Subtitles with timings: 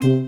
[0.00, 0.22] Wolltest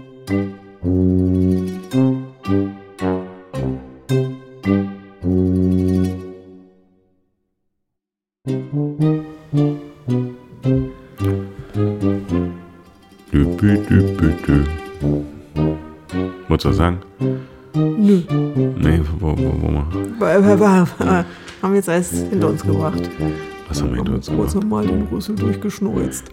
[16.65, 16.99] du was sagen?
[17.75, 18.23] Nö.
[18.77, 19.87] Nee, wo, wo, wo mal.
[20.99, 21.27] Haben
[21.63, 23.09] wir jetzt alles hinter uns gebracht.
[23.69, 24.55] Was haben wir hinter uns Kurz gemacht?
[24.57, 26.33] nochmal den Rüssel durchgeschnurzt.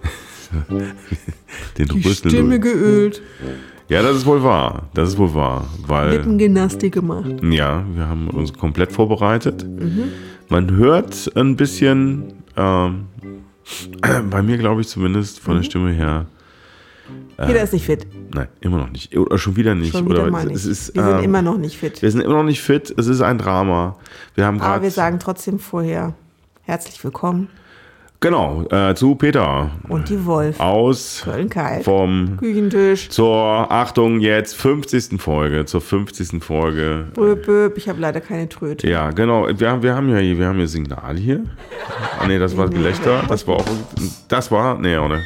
[1.77, 2.73] Den Die Rüssel Stimme durch.
[2.73, 3.21] geölt.
[3.89, 4.89] Ja, das ist wohl wahr.
[4.93, 5.68] Das ist wohl wahr.
[5.86, 7.32] Weil, Lippengymnastik gemacht.
[7.43, 9.65] ja, wir haben uns komplett vorbereitet.
[9.65, 10.04] Mhm.
[10.50, 13.05] Man hört ein bisschen, ähm,
[14.29, 15.43] bei mir glaube ich zumindest, Mhm.
[15.46, 16.25] von der Stimme her,
[17.47, 18.07] Jeder ist nicht fit.
[18.33, 19.16] nein, immer noch nicht.
[19.16, 19.91] Oder schon wieder nicht.
[19.93, 20.66] Schon wieder Oder mal es nicht.
[20.66, 22.02] ist, wir sind ähm, immer noch nicht fit.
[22.02, 22.93] wir sind immer noch nicht fit.
[22.97, 23.96] Es ist ein Drama.
[24.36, 26.14] Wir haben Aber wir sagen trotzdem vorher
[26.64, 27.47] herzlich willkommen.
[28.19, 30.59] Genau, äh, zu Peter Und die Wolf.
[30.59, 31.83] aus Köln-Kalt.
[31.83, 33.09] vom Küchentisch.
[33.09, 35.21] zur Achtung jetzt 50.
[35.21, 36.43] Folge, zur 50.
[36.43, 37.05] Folge.
[37.13, 37.77] Böp, böp.
[37.77, 38.89] Ich habe leider keine Tröte.
[38.89, 39.47] Ja, genau.
[39.59, 41.43] Wir, haben- wir haben ja hier, wir haben hier Signal hier.
[42.19, 43.21] Ah nee, das war Gelächter.
[43.27, 43.65] Das war auch
[44.27, 45.21] das war nee, oder?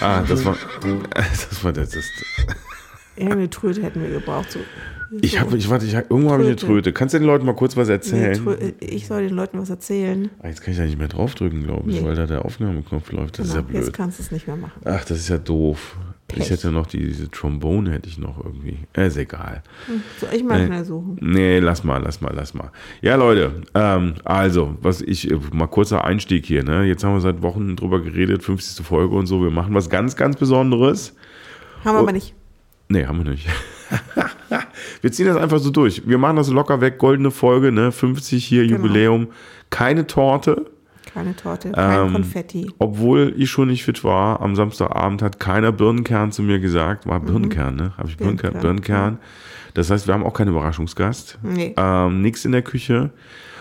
[0.00, 0.56] Ah, das war
[1.14, 1.90] das war das.
[1.90, 2.04] das
[3.18, 4.52] Irgendeine Tröte hätten wir gebraucht.
[4.52, 4.60] So.
[5.22, 6.92] ich habe ich warte, ich irgendwo habe ich eine Tröte.
[6.92, 8.34] Kannst du den Leuten mal kurz was Nee, erzählen?
[8.46, 10.30] Trö- ich soll den Leuten was erzählen.
[10.42, 12.06] Ah, jetzt kann ich da nicht mehr draufdrücken, glaube ich, Nee.
[12.06, 13.38] weil da der Aufnahmeknopf läuft.
[13.38, 13.96] Das Genau, ist ja jetzt blöd.
[13.96, 14.80] kannst du es nicht mehr machen.
[14.84, 15.96] Ach, das ist ja doof.
[16.30, 16.50] Ich Pech.
[16.50, 18.76] hätte noch die, diese Trombone hätte ich noch irgendwie.
[18.94, 19.62] Äh, ist egal.
[20.20, 20.66] Soll ich mal Nee.
[20.66, 21.16] schnell suchen?
[21.22, 22.70] Nee, lass mal, lass mal, lass mal.
[23.00, 26.84] Ja, Leute, ähm, also, was ich, äh, mal kurzer Einstieg hier, ne?
[26.84, 28.84] Jetzt haben wir seit Wochen drüber geredet, 50.
[28.84, 29.40] Folge und so.
[29.42, 31.14] Wir machen was ganz, ganz Besonderes.
[31.82, 32.34] Haben wir aber nicht.
[32.88, 33.46] Nee, haben wir nicht.
[35.02, 36.02] wir ziehen das einfach so durch.
[36.06, 37.92] Wir machen das locker weg, goldene Folge, ne?
[37.92, 38.76] 50 hier, Genau.
[38.76, 39.28] Jubiläum.
[39.70, 40.66] Keine Torte.
[41.12, 42.70] Keine Torte, kein Ähm, Konfetti.
[42.78, 47.06] Obwohl ich schon nicht fit war, am Samstagabend hat keiner Birnenkern zu mir gesagt.
[47.06, 47.92] War Birnenkern, ne?
[47.96, 48.54] Habe ich Birnenkern?
[48.54, 48.60] Mhm.
[48.60, 49.18] Birnenkern, Birnenkern.
[49.74, 51.38] Das heißt, wir haben auch keinen Überraschungsgast.
[51.42, 51.74] Nee.
[51.76, 53.10] Ähm, nix in der Küche.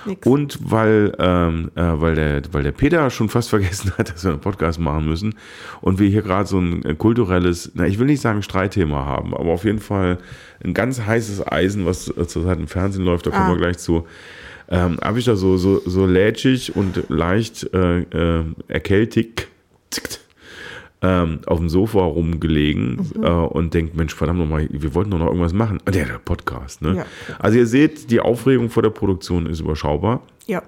[0.06, 0.26] Nix.
[0.26, 4.32] Und weil, ähm, äh, weil, der, weil der Peter schon fast vergessen hat, dass wir
[4.32, 5.36] einen Podcast machen müssen
[5.82, 9.34] und wir hier gerade so ein äh, kulturelles, na, ich will nicht sagen Streitthema haben,
[9.34, 10.18] aber auf jeden Fall
[10.64, 13.50] ein ganz heißes Eisen, was äh, zurzeit im Fernsehen läuft, da kommen Ah.
[13.50, 14.06] wir gleich zu.
[14.70, 19.48] Ähm, habe ich da so, so, so lätschig und leicht äh, äh, erkältigt
[21.02, 23.24] ähm, auf dem Sofa rumgelegen Mhm.
[23.24, 25.78] äh, und denkt, Mensch, verdammt nochmal, wir wollten doch noch irgendwas machen.
[25.86, 26.96] Ah, Der, der Podcast, ne?
[26.98, 27.06] Ja.
[27.40, 30.22] Also ihr seht, die Aufregung vor der Produktion ist überschaubar.
[30.48, 30.64] Ja,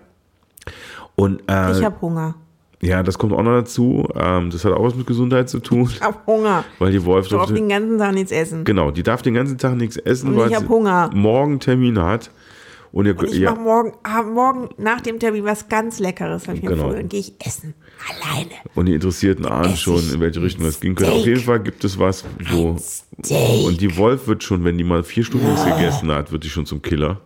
[1.15, 2.35] Und äh, ich habe Hunger.
[2.81, 4.07] ja, das kommt auch noch dazu.
[4.15, 6.63] Ähm, das hat auch was mit Gesundheit zu tun, Ich habe Hunger.
[6.77, 8.63] weil die Wolf Ich darf den ganzen Tag nichts essen.
[8.65, 11.09] genau, die darf den ganzen Tag nichts essen, Und weil ich hab sie Hunger.
[11.13, 12.29] morgen Termin hat.
[12.91, 13.93] Und ihr, Und ich ja, mache morgen,
[14.33, 16.47] morgen nach dem Termin was ganz Leckeres.
[16.47, 16.83] Hab ich mir Genau.
[16.83, 17.03] vorgenommen.
[17.03, 17.73] Dann gehe ich essen.
[18.23, 18.49] Alleine.
[18.75, 21.11] und die Interessierten ahnen schon, in welche Richtung das gehen könnte.
[21.13, 22.77] Auf jeden Fall gibt es was, wo.
[23.65, 26.49] Und die Wolf wird schon, wenn die mal vier Stunden nichts gegessen hat, wird die
[26.49, 27.19] schon zum Killer.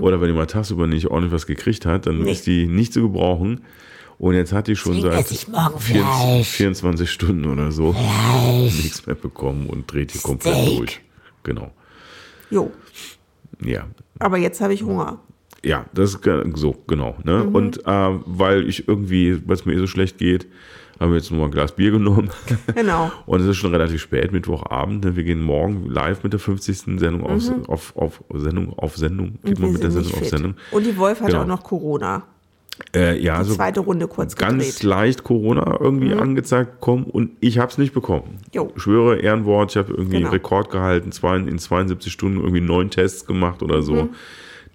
[0.00, 2.24] Oder wenn die mal tagsüber nicht ordentlich was gekriegt hat, dann Mhm.
[2.24, 2.32] Nee.
[2.32, 3.62] ist die nicht zu gebrauchen.
[4.18, 6.48] Und jetzt hat die schon Deswegen seit esse ich morgen 24, Fleisch.
[6.48, 7.94] 24 Stunden oder so
[8.64, 10.76] nichts mehr bekommen und dreht hier komplett Steak.
[10.78, 11.00] durch.
[11.42, 11.70] Genau.
[12.50, 12.70] Jo,
[13.64, 13.86] Ja.
[14.18, 15.18] aber jetzt habe ich Hunger.
[15.64, 16.20] Ja, das ist
[16.54, 17.16] so, genau.
[17.24, 17.44] Ne?
[17.48, 17.54] Mhm.
[17.54, 20.46] Und äh, weil ich irgendwie, weil es mir eh so schlecht geht,
[21.00, 22.30] haben wir jetzt nur mal ein Glas Bier genommen.
[22.74, 23.10] Genau.
[23.26, 25.04] Und es ist schon relativ spät, Mittwochabend.
[25.04, 25.16] Ne?
[25.16, 26.98] Wir gehen morgen live mit der 50.
[27.00, 29.38] Sendung auf, auf, auf Sendung, auf Sendung.
[29.44, 29.72] Geht man Mhm.
[29.74, 30.30] Mit der Sendung nicht auf fit.
[30.30, 30.54] Sendung.
[30.70, 31.42] Und die Wolf hat Genau.
[31.42, 32.22] auch noch Corona.
[32.94, 34.82] Äh, ja, Die so zweite Runde kurz ganz gedreht.
[34.82, 38.38] leicht Corona irgendwie angezeigt bekommen und ich habe es nicht bekommen.
[38.52, 38.70] Jo.
[38.76, 40.30] Ich schwöre, Ehrenwort, ich habe irgendwie Genau.
[40.30, 43.94] Rekord gehalten, zwei, in 72 Stunden irgendwie neun Tests gemacht oder so.
[43.94, 44.08] Mhm.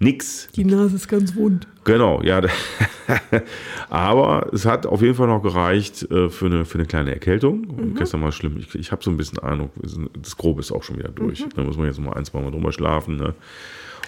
[0.00, 0.48] Nix.
[0.56, 1.68] Die Nase ist ganz wund.
[1.84, 2.40] Genau, ja.
[3.88, 7.64] Aber es hat auf jeden Fall noch gereicht äh, für, eine, für eine kleine Erkältung.
[7.70, 8.56] Und Gestern war es schlimm.
[8.58, 9.38] Ich, ich habe so ein bisschen
[9.84, 11.44] sind- das Grobe ist auch schon wieder durch.
[11.54, 13.16] Da muss man jetzt mal ein, zwei Mal drüber schlafen.
[13.16, 13.34] Ne?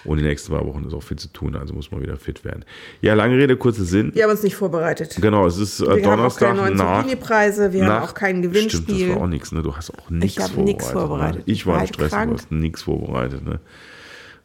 [0.05, 2.45] Und die nächsten zwei Wochen ist auch viel zu tun, also muss man wieder fit
[2.45, 2.65] werden.
[3.01, 4.11] Ja, lange Rede, kurzer Sinn.
[4.15, 5.17] Wir haben uns nicht vorbereitet.
[5.21, 7.03] Genau, es ist äh, Wir haben auch Donnerstag keine nach.
[7.03, 9.09] Zucchini-Preise, wir nach haben auch kein Stimmt, das Gewinnspiel.
[9.15, 9.63] war auch nichts, ne?
[9.63, 10.67] Du hast auch nichts Ich hab vorbereitet.
[10.77, 11.47] nix vorbereitet.
[11.47, 11.53] Ne?
[11.53, 12.31] Ich war im Halt Stress, krank.
[12.31, 13.61] du hast nichts vorbereitet, ne?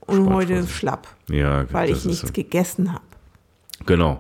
[0.08, 2.34] und Spart heute schlapp, Ja, weil ich nichts so.
[2.34, 3.04] gegessen habe.
[3.86, 4.20] Genau.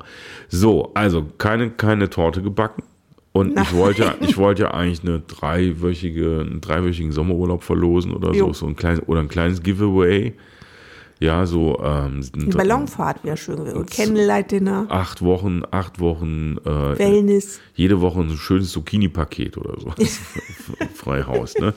[0.50, 2.84] So, also keine, keine Torte gebacken.
[3.31, 8.48] Und ich wollte, ich wollte ja eigentlich eine dreiwöchige, einen dreiwöchigen Sommerurlaub verlosen oder so,
[8.48, 8.54] Jo.
[8.54, 10.34] so ein kleines, oder ein kleines Giveaway.
[11.19, 17.60] Ja, so ähm, Die Ballonfahrt wäre schön Candlelight-Dinner, acht Wochen, acht Wochen, äh, Wellness.
[17.75, 19.94] jede Woche ein schönes Zucchini-Paket oder so.
[20.95, 21.74] Freihaus, ne?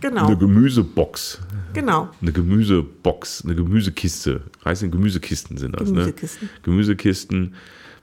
[0.00, 0.26] Genau.
[0.26, 1.40] Eine Gemüsebox.
[1.72, 2.08] Genau.
[2.20, 4.42] Eine Gemüsebox, eine Gemüsekiste.
[4.64, 6.48] Heißen Gemüsekisten sind das, Gemüsekisten.
[6.48, 6.60] ne?
[6.62, 7.54] Gemüsekisten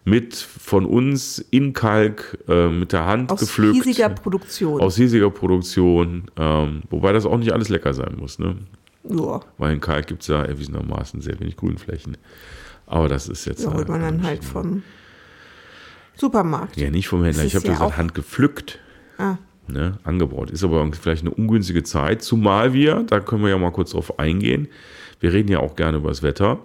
[0.06, 3.76] mit von uns in Kalk äh, mit der Hand Aus gepflückt.
[3.76, 4.82] hiesiger Produktion.
[4.82, 6.26] Aus hiesiger Produktion.
[6.38, 8.56] Ähm, wobei das auch nicht alles lecker sein muss, ne?
[9.10, 9.42] Ja.
[9.58, 12.18] Weil in Kalk gibt es ja erwiesenermaßen sehr wenig Grünflächen.
[12.86, 13.66] Aber das ist jetzt.
[13.66, 14.84] Da holt man dann halt vom
[16.16, 16.78] Supermarkt.
[16.78, 17.44] Ja, nicht vom Händler.
[17.44, 18.80] Ich habe ja das an auch- Hand gepflückt.
[19.18, 20.52] Ah, ne, angebaut.
[20.52, 24.20] Ist aber vielleicht eine ungünstige Zeit, zumal wir, da können wir ja mal kurz drauf
[24.20, 24.68] eingehen,
[25.20, 26.60] wir reden ja auch gerne über das Wetter.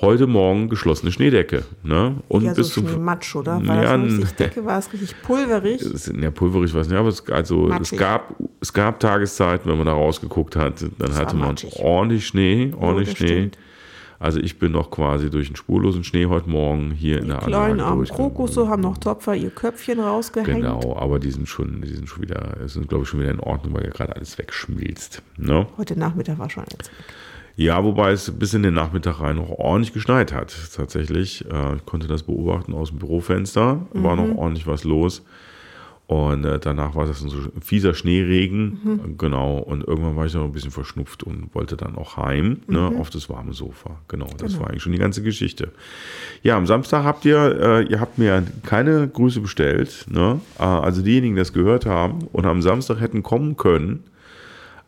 [0.00, 1.64] Heute Morgen geschlossene Schneedecke.
[1.82, 2.16] Ne?
[2.28, 3.66] Und ja, bis so zum Schneematsch, oder?
[3.66, 4.64] War Ja, das richtig dicke?
[4.66, 5.82] War es richtig pulverig?
[6.20, 9.94] ja pulverig, weiß nicht, aber es, also, es, gab, es gab Tageszeiten, wenn man da
[9.94, 11.78] rausgeguckt hat, dann war hatte man matschig.
[11.78, 13.26] ordentlich Schnee, ordentlich das Schnee.
[13.28, 13.58] stimmt.
[14.18, 17.56] Also ich bin noch quasi durch den spurlosen Schnee heute Morgen hier in der Kleine
[17.58, 18.04] Anlage armen.
[18.06, 20.62] Krokusse haben noch Topfer ihr Köpfchen rausgehängt.
[20.62, 23.40] Genau, aber die sind schon, die sind schon wieder, sind glaube ich schon wieder in
[23.40, 25.22] Ordnung, weil ja gerade alles wegschmilzt.
[25.36, 25.66] Ne?
[25.76, 26.90] Heute Nachmittag war schon jetzt.
[27.58, 31.44] Ja, wobei es bis in den Nachmittag rein noch ordentlich geschneit hat, tatsächlich.
[31.50, 33.86] Äh, Ich konnte das beobachten aus dem Bürofenster.
[33.94, 35.22] War noch ordentlich was los.
[36.08, 39.14] Und äh, danach war das so ein fieser Schneeregen.
[39.18, 39.58] Genau.
[39.58, 43.10] Und irgendwann war ich noch ein bisschen verschnupft und wollte dann auch heim, ne, auf
[43.10, 43.98] das warme Sofa.
[44.06, 44.60] Genau, das Genau.
[44.60, 45.72] war eigentlich schon die ganze Geschichte.
[46.44, 50.06] Ja, am Samstag habt ihr, äh, ihr habt mir keine Grüße bestellt.
[50.08, 50.40] Ne?
[50.60, 54.04] Äh, also diejenigen, die das gehört haben und am Samstag hätten kommen können,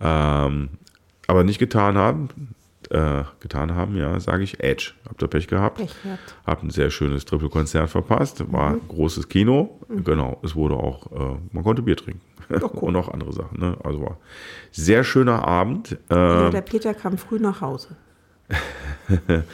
[0.00, 0.68] ähm,
[1.26, 2.28] aber nicht getan haben,
[2.90, 4.92] äh, getan haben, ja, sage ich Edge.
[5.08, 5.78] Habt ihr Pech gehabt?
[5.78, 6.36] Pech gehabt.
[6.46, 8.50] Hab ein sehr schönes Triple-Konzert verpasst.
[8.52, 9.80] War ein großes Kino.
[9.88, 12.20] Genau, es wurde auch, äh, man konnte Bier trinken.
[12.72, 13.60] Und auch andere Sachen.
[13.60, 13.76] Ne?
[13.84, 14.18] Also war
[14.70, 15.92] sehr schöner Abend.
[16.08, 17.96] Äh, der Peter kam früh nach Hause.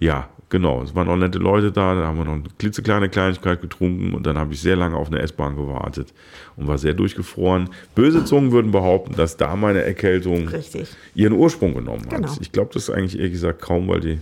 [0.00, 0.82] ja, genau.
[0.82, 1.94] Es waren auch nette Leute da.
[1.96, 5.08] Da haben wir noch eine klitzekleine Kleinigkeit getrunken und dann habe ich sehr lange auf
[5.08, 6.14] eine S-Bahn gewartet
[6.56, 7.68] und war sehr durchgefroren.
[7.96, 10.90] Böse Zungen würden behaupten, dass da meine Erkältung Richtig.
[11.16, 12.10] ihren Ursprung genommen hat.
[12.16, 12.32] Genau.
[12.40, 14.20] Ich glaube das eigentlich ehrlich gesagt kaum, weil die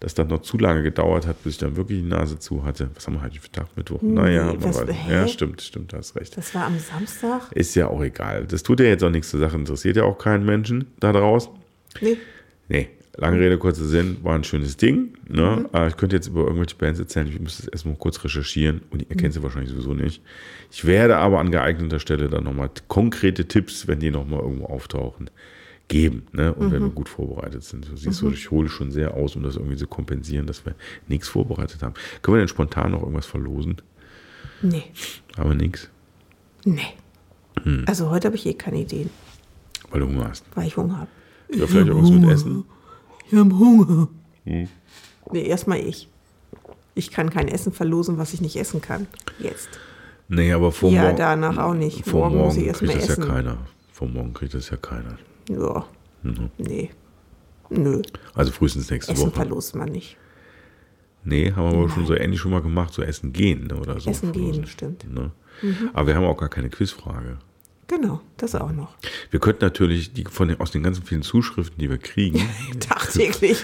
[0.00, 2.90] das dann noch zu lange gedauert hat, bis ich dann wirklich die Nase zu hatte.
[2.94, 3.66] Was haben wir heute für Tag?
[3.76, 4.00] Mittwoch?
[4.02, 5.12] naja, man was- weiß- hä?
[5.12, 6.36] ja, stimmt, stimmt, da hast recht.
[6.36, 7.50] Das war am Samstag?
[7.52, 8.44] Ist ja auch egal.
[8.46, 11.50] Das tut ja jetzt auch nichts zur Sache, interessiert ja auch keinen Menschen da draußen.
[12.02, 12.16] Nee.
[12.68, 15.14] Nee, lange Rede, kurzer Sinn, war ein schönes Ding.
[15.28, 15.58] Ne?
[15.60, 15.66] Mhm.
[15.72, 19.02] Aber ich könnte jetzt über irgendwelche Bands erzählen, ich müsste es erstmal kurz recherchieren und
[19.02, 19.16] ihr Mhm.
[19.16, 20.22] kennt sie wahrscheinlich sowieso nicht.
[20.70, 25.30] Ich werde aber an geeigneter Stelle dann nochmal konkrete Tipps, wenn die nochmal irgendwo auftauchen,
[25.88, 26.26] geben.
[26.32, 26.52] Ne?
[26.54, 26.94] Und wenn wir Mhm.
[26.94, 27.88] gut vorbereitet sind.
[27.90, 30.74] Du siehst so, ich hole schon sehr aus, um das irgendwie zu kompensieren, dass wir
[31.08, 31.94] nichts vorbereitet haben.
[32.22, 33.76] Können wir denn spontan noch irgendwas verlosen?
[34.62, 34.84] Nee.
[35.36, 35.90] Aber nichts,
[36.64, 36.80] Nee.
[37.62, 37.84] Hm.
[37.86, 39.10] Also heute habe ich eh keine Ideen,
[39.90, 40.44] weil du Hunger hast.
[40.54, 41.10] weil ich Hunger habe.
[41.54, 42.64] Oder vielleicht auch irgendwas mit Essen.
[43.30, 44.08] Ich habe Hunger.
[44.44, 44.68] Hm.
[45.32, 46.08] Nee, erstmal ich.
[46.94, 49.06] Ich kann kein Essen verlosen, was ich nicht essen kann.
[49.38, 49.68] Jetzt.
[50.28, 52.04] Nee, aber vor Ja, morgen, danach auch nicht.
[52.06, 53.26] vor Morgen muss ich morgen erst kriegt mal das ja essen.
[53.28, 53.58] keiner.
[53.92, 55.18] Vor morgen kriegt das ja keiner.
[55.48, 55.84] Ja.
[56.22, 56.50] Mhm.
[56.58, 56.90] Nee.
[57.70, 58.02] Nö.
[58.34, 59.34] Also frühestens nächste Essen Woche.
[59.34, 60.16] verlost man nicht.
[61.24, 63.98] Nee, haben wir aber schon so ähnlich schon mal gemacht, so Essen gehen ne, oder
[63.98, 64.10] so.
[64.10, 65.06] Essen gehen, stimmt.
[65.12, 65.30] Ne?
[65.94, 67.38] Aber wir haben auch gar keine Quizfrage.
[67.86, 68.94] Genau, das auch noch.
[69.30, 72.40] Wir könnten natürlich die von den, aus den ganzen vielen Zuschriften, die wir kriegen,
[72.80, 73.62] Tagtäglich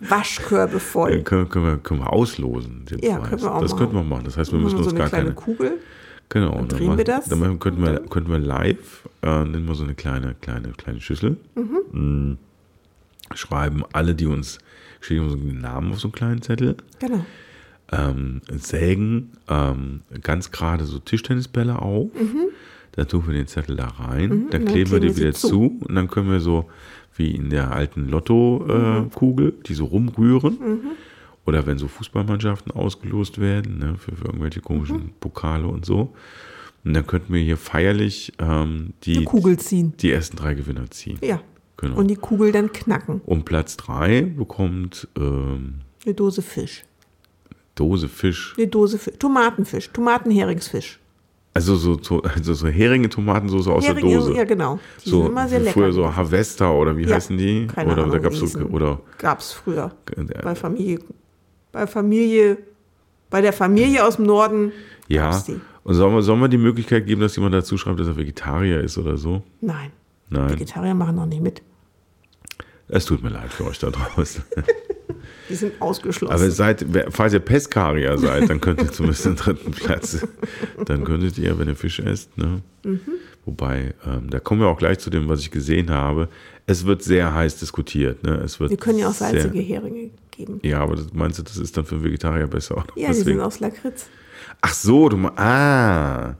[0.00, 1.22] Waschkörbe voll.
[1.22, 2.86] können, können, wir, können wir auslosen.
[2.86, 3.28] Den Ja, Preis.
[3.30, 3.78] können wir auch das machen.
[3.80, 4.24] könnten wir machen.
[4.24, 5.34] Das heißt, wir müssen wir uns so eine gar kleine keine.
[5.34, 5.72] Kugel.
[6.30, 6.50] Genau.
[6.52, 7.24] Dann dann drehen wir machen- das.
[7.28, 11.36] Dann könnten wir, könnten wir live, äh, nehmen wir so eine kleine, kleine, kleine Schüssel.
[11.54, 11.78] Mhm.
[12.32, 12.38] Mm,
[13.34, 14.58] schreiben alle, die uns,
[15.00, 16.76] schicken uns einen Namen auf so einen kleinen Zettel.
[17.00, 17.24] Genau.
[17.92, 22.10] ähm, sägen ähm, ganz gerade so Tischtennisbälle auf.
[22.98, 24.50] Dann tun wir den Zettel da rein, dann Mhm.
[24.50, 25.48] dann kleben wir die sie wieder zu.
[25.48, 25.78] zu.
[25.86, 26.68] und dann können wir so
[27.16, 30.54] wie in der alten Lotto-Kugel, die so rumrühren.
[30.60, 30.80] Mhm.
[31.46, 35.10] Oder wenn so Fußballmannschaften ausgelost werden, ne, für, für irgendwelche komischen Mhm.
[35.20, 36.12] Pokale und so.
[36.84, 39.24] Und dann könnten wir hier feierlich ähm, die,
[39.58, 39.92] ziehen.
[40.00, 41.18] die ersten drei Gewinner ziehen.
[41.22, 41.40] Ja.
[41.76, 41.96] Genau.
[41.98, 43.20] Und die Kugel dann knacken.
[43.24, 45.74] Und Platz drei bekommt ähm,
[46.04, 46.84] Eine Dose Fisch.
[47.76, 48.54] Dose Fisch.
[48.58, 49.14] Eine Dose Fisch.
[49.18, 49.90] Tomatenfisch.
[49.92, 50.98] Tomatenheringsfisch.
[51.54, 54.34] Also so, so, also so Heringe Tomatensoße aus Hering, der Dose.
[54.34, 54.78] Ja, genau.
[55.04, 55.72] Die so sind immer sehr lecker.
[55.72, 57.66] früher so Havesta oder wie Ja, heißen die?
[57.66, 59.90] keine oder da Ahnung, gab's wie so oder Gab's früher.
[60.16, 61.00] äh, Bei Familie.
[61.72, 62.58] Bei Familie.
[63.30, 64.72] Bei der Familie aus dem Norden.
[65.08, 65.30] ja.
[65.30, 65.50] gab's.
[65.84, 68.80] Und sollen wir, sollen wir die Möglichkeit geben, dass jemand dazu schreibt, dass er Vegetarier
[68.82, 69.42] ist oder so?
[69.62, 69.90] Nein.
[70.28, 70.50] Nein.
[70.50, 71.62] Vegetarier machen noch nicht mit.
[72.88, 74.42] Es tut mir leid für euch da draußen.
[75.48, 76.34] Die sind ausgeschlossen.
[76.34, 80.26] Aber seid, falls ihr Peskarier seid, dann könnt ihr zumindest den dritten Platz.
[80.84, 82.60] Dann könntet ihr, wenn ihr Fisch esst, ne?
[82.84, 83.00] Mhm.
[83.44, 86.28] Wobei, ähm, da kommen wir auch gleich zu dem, was ich gesehen habe.
[86.66, 88.22] Es wird sehr heiß diskutiert.
[88.22, 88.34] Ne?
[88.44, 90.60] Es wird Wir können ja auch salzige Heringe geben.
[90.62, 92.76] Ja, aber das, meinst du, das ist dann für einen Vegetarier besser?
[92.76, 92.86] oder?
[92.94, 94.06] Ja, die Deswegen- sind aus Lakritz.
[94.60, 95.16] Ach so, du.
[95.36, 96.34] Ah.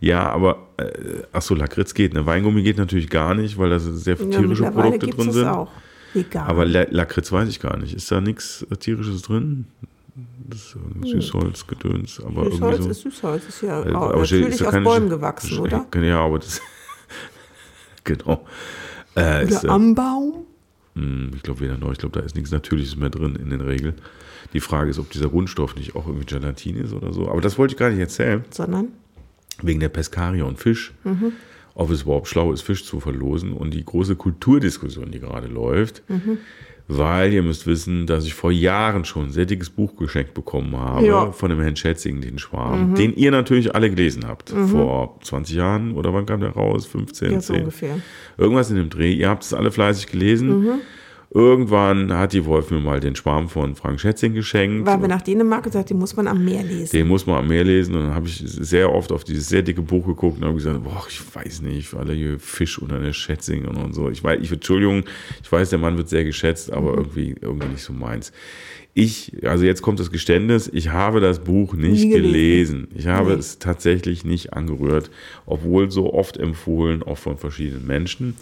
[0.00, 2.14] Ja, aber äh, ach so, Lakritz geht.
[2.14, 2.24] Ne?
[2.24, 5.46] Weingummi geht natürlich gar nicht, weil da sehr viele Ja, tierische Produkte drin das sind.
[5.48, 5.70] Auch.
[6.14, 6.46] Vegan.
[6.46, 7.94] Aber La Lakritz weiß ich gar nicht.
[7.94, 9.66] Ist da nichts äh, tierisches drin?
[10.48, 12.90] Das ist äh, Süßholz, Gedöns, aber Süßholz irgendwie so.
[12.90, 15.86] ist Süßholz, ist ja Äh, auch aber natürlich ist auf Bäumen gewachsen, oder?
[16.00, 16.60] Ja, aber das.
[18.04, 18.46] genau.
[19.16, 20.46] Äh, ist, Oder äh, am Baum?
[20.94, 23.60] Hm, Ich glaube weder noch, ich glaube, da ist nichts Natürliches mehr drin in den
[23.60, 23.94] Regeln.
[24.52, 27.28] Die Frage ist, ob dieser Grundstoff nicht auch irgendwie Gelatin ist oder so.
[27.28, 28.88] Aber das wollte ich gar nicht erzählen, Sondern?
[29.62, 30.92] wegen der Pescaria und Fisch.
[31.04, 31.32] Mhm.
[31.74, 36.02] Ob es überhaupt schlau ist, Fisch zu verlosen und die große Kulturdiskussion, die gerade läuft.
[36.08, 36.38] Mhm.
[36.86, 40.76] Weil ihr müsst wissen, dass ich vor Jahren schon ein sehr dickes Buch geschenkt bekommen
[40.76, 41.24] habe Ja.
[41.24, 41.32] Mhm.
[41.32, 44.50] von dem Herrn Schätzing, den Schwarm, den ihr natürlich alle gelesen habt.
[44.50, 46.84] Vor 20 Jahren oder wann kam der raus?
[46.86, 47.62] 15, Ja, so 10?
[47.62, 47.98] ungefähr.
[48.36, 49.12] Irgendwas in dem Dreh.
[49.14, 50.80] Ihr habt es alle fleißig gelesen.
[51.30, 54.86] Irgendwann hat die Wolf mir mal den Schwarm von Frank Schätzing geschenkt.
[54.86, 56.92] Waren wir nach Dänemark gesagt, den muss man am Meer lesen.
[56.96, 57.94] Den muss man am Meer lesen.
[57.96, 60.84] Und dann habe ich sehr oft auf dieses sehr dicke Buch geguckt und habe gesagt,
[60.84, 64.10] boah, ich weiß nicht, alle hier Fisch unter der Schätzing und, und so.
[64.10, 65.04] Ich weiß, ich, Entschuldigung,
[65.42, 66.98] ich weiß, der Mann wird sehr geschätzt, aber Mhm.
[66.98, 68.30] irgendwie, irgendwie nicht so meins.
[68.96, 72.12] Ich, also jetzt kommt das Geständnis, ich habe das Buch nicht gelesen.
[72.12, 72.88] gelesen.
[72.94, 73.38] Ich habe Nee.
[73.40, 75.10] es tatsächlich nicht angerührt,
[75.46, 78.36] obwohl so oft empfohlen, auch von verschiedenen Menschen.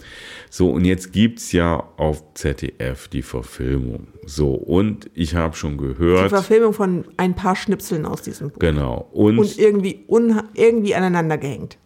[0.51, 4.05] So, und jetzt gibt's ja auf ZDF die Verfilmung.
[4.27, 8.59] So, und ich habe schon Die gehört, Verfilmung von ein paar Schnipseln aus diesem Buch.
[8.59, 10.05] genau, und, Und irgendwie,
[10.53, 11.79] irgendwie aneinander gehängt.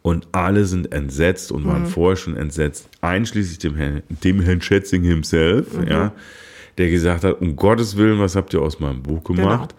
[0.00, 1.68] und alle sind entsetzt und Mhm.
[1.68, 5.88] waren vorher schon entsetzt, einschließlich dem Herrn, dem Herrn Schätzing himself, Mhm.
[5.88, 6.12] ja,
[6.78, 9.74] der gesagt hat, um Gottes Willen, was habt ihr aus meinem Buch gemacht?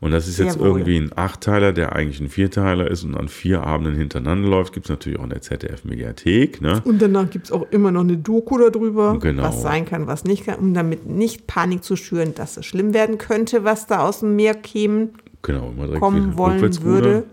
[0.00, 0.64] Und das ist jetzt Genau.
[0.68, 0.78] Jawohl.
[0.80, 4.72] irgendwie ein Achtteiler, der eigentlich ein Vierteiler ist und an vier Abenden hintereinander läuft.
[4.72, 6.62] Gibt es natürlich auch in der ZDF-Mediathek.
[6.62, 6.80] Ne?
[6.86, 9.42] Und danach gibt es auch immer noch eine Doku darüber, Genau.
[9.42, 12.94] was sein kann, was nicht kann, um damit nicht Panik zu schüren, dass es schlimm
[12.94, 15.10] werden könnte, was da aus dem Meer kämen,
[15.42, 17.24] Genau, immer direkt kommen wollen würde.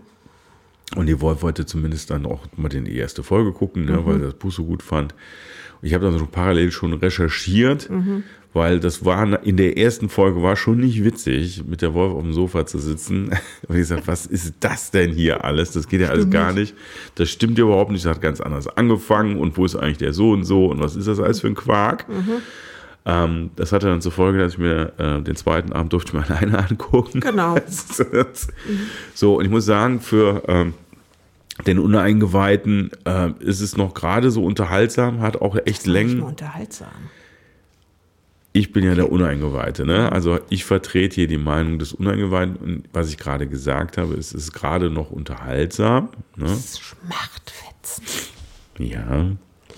[0.96, 4.26] Und die Wolf wollte zumindest dann auch mal die erste Folge gucken, ne, weil er
[4.26, 5.14] das Buch so gut fand.
[5.82, 7.88] Ich habe dann so parallel schon recherchiert,
[8.58, 12.22] weil das war in der ersten Folge war schon nicht witzig, mit der Wolf auf
[12.22, 13.28] dem Sofa zu sitzen.
[13.68, 15.70] Und ich gesagt, was ist das denn hier alles?
[15.70, 16.74] Das geht ja alles gar nicht.
[17.14, 18.04] Das stimmt ja überhaupt nicht.
[18.04, 19.38] Das hat ganz anders angefangen.
[19.38, 20.66] Und wo ist eigentlich der so und so?
[20.66, 22.06] Und was ist das alles für ein Quark?
[23.06, 26.28] Ähm, das hatte dann zur Folge, dass ich mir äh, den zweiten Abend durfte ich
[26.28, 27.20] mir alleine angucken.
[27.20, 27.56] Genau.
[29.14, 30.74] so, und ich muss sagen, für ähm,
[31.66, 36.22] den Uneingeweihten äh, ist es noch gerade so unterhaltsam, hat auch echt Nicht Längen.
[36.22, 36.88] unterhaltsam.
[38.52, 40.10] Ich bin ja der Uneingeweihte, ne?
[40.10, 44.34] Also ich vertrete hier die Meinung des Uneingeweihten und was ich gerade gesagt habe, ist,
[44.34, 46.08] es ist gerade noch unterhaltsam.
[46.36, 46.46] Ne?
[46.46, 48.30] Das ist schmachtfetzend.
[48.78, 49.32] Ja,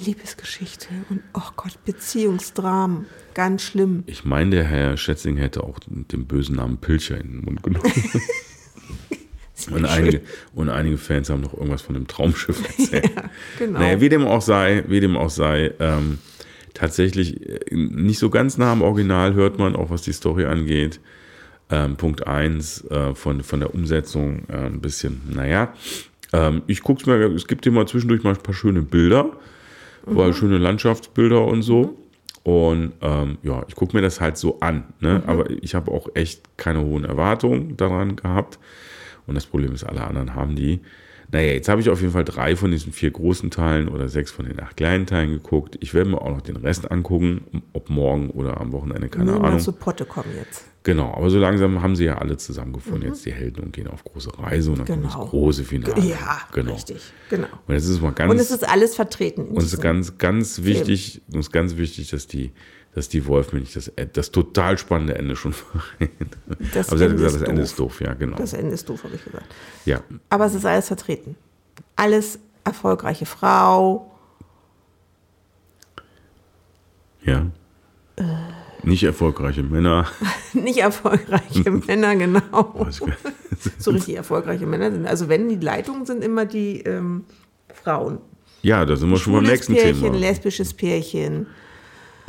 [0.05, 3.07] Liebesgeschichte und, oh Gott, Beziehungsdramen.
[3.35, 4.03] Ganz schlimm.
[4.07, 7.93] ich meine, der Herr Schätzing hätte auch den bösen Namen Pilcher in den Mund genommen.
[9.71, 10.23] Und einige,
[10.55, 13.13] und einige Fans haben noch irgendwas von dem Traumschiff erzählt.
[13.59, 13.79] Genau.
[13.79, 16.19] Naja, wie dem auch sei, wie dem auch sei, ähm,
[16.75, 21.01] tatsächlich äh, nicht so ganz nah am Original hört man, auch was die Story angeht.
[21.71, 25.73] Ähm, Punkt 1 äh, von, von der Umsetzung äh, ein bisschen, naja.
[26.33, 29.31] Ähm, ich guck's mir, es gibt immer zwischendurch mal ein paar schöne Bilder,
[30.05, 31.97] weil schöne Landschaftsbilder und so.
[32.43, 34.85] Und ähm, ja, ich gucke mir das halt so an.
[35.01, 35.23] Ne?
[35.27, 38.59] Aber ich habe auch echt keine hohen Erwartungen daran gehabt.
[39.27, 40.81] Und das Problem ist, alle anderen haben die.
[41.33, 44.33] Naja, jetzt habe ich auf jeden Fall drei von diesen vier großen Teilen oder sechs
[44.33, 45.77] von den acht kleinen Teilen geguckt.
[45.81, 49.41] Ich werde mir auch noch den Rest angucken, ob morgen oder am Wochenende, keine Nur
[49.41, 49.61] mal Ahnung.
[49.61, 50.65] zu Potte kommen jetzt.
[50.83, 54.03] Genau, aber so langsam haben sie ja alle zusammengefunden, jetzt die Helden und gehen auf
[54.03, 55.21] große Reise und dann kommt Genau.
[55.23, 56.01] das große Finale.
[56.05, 56.73] Ja, genau.
[56.73, 57.01] richtig.
[57.29, 57.49] Genau.
[57.67, 59.43] Und jetzt ist es mal ganz Und es ist alles vertreten.
[59.49, 62.53] und es ist ganz, ganz wichtig, uns ist ganz wichtig, dass die,
[62.95, 66.11] dass die Wolf mir nicht das, das total spannende Ende schon verrät.
[66.89, 68.37] Aber sie hat gesagt, das Ende ist doof, ja, genau.
[68.37, 69.47] Das Ende ist doof, habe ich gesagt.
[69.85, 70.03] ja.
[70.29, 71.37] Aber es ist alles vertreten.
[71.97, 74.11] Alles erfolgreiche Frau.
[77.23, 77.47] Ja.
[78.17, 78.25] Äh.
[78.83, 80.07] Nicht erfolgreiche Männer.
[80.53, 82.87] Nicht erfolgreiche Männer, genau.
[83.79, 85.07] So richtig erfolgreiche Männer sind.
[85.07, 87.25] Also wenn die Leitungen sind immer die ähm,
[87.75, 88.19] Frauen.
[88.63, 90.17] Ja, da sind wir schon beim Schwules nächsten Pärchen, Thema.
[90.17, 91.47] lesbisches Pärchen.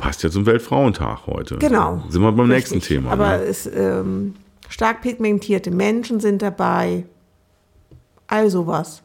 [0.02, 1.58] Passt ja zum Weltfrauentag heute.
[1.58, 2.02] Genau.
[2.08, 2.72] Sind wir beim Richtig.
[2.72, 3.12] nächsten Thema.
[3.12, 3.44] Aber ne?
[3.44, 4.34] es, ähm,
[4.68, 7.06] stark pigmentierte Menschen sind dabei.
[8.26, 9.00] All sowas.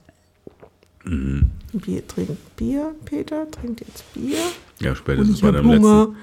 [1.04, 1.52] Mhm.
[1.72, 4.40] Bier trinkt Bier, Peter trinkt jetzt Bier.
[4.80, 6.16] Ja, spätestens bei deinem letzten.